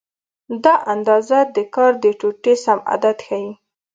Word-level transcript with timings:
دا 0.63 0.75
اندازه 0.93 1.39
د 1.55 1.57
کار 1.75 1.91
د 2.03 2.05
ټوټې 2.19 2.53
سم 2.63 2.79
عدد 2.93 3.17
ښیي. 3.27 3.49